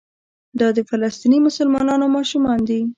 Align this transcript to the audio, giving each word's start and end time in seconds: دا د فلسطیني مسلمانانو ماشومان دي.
دا 0.59 0.67
د 0.77 0.79
فلسطیني 0.89 1.39
مسلمانانو 1.47 2.05
ماشومان 2.15 2.59
دي. 2.69 2.81